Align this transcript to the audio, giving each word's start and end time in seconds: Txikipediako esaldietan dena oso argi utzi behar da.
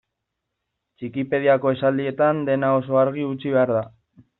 Txikipediako 1.01 1.75
esaldietan 1.77 2.43
dena 2.51 2.77
oso 2.83 3.03
argi 3.07 3.33
utzi 3.33 3.59
behar 3.61 3.81
da. 3.81 3.89